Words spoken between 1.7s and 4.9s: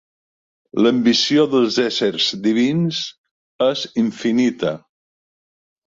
éssers divins és infinita.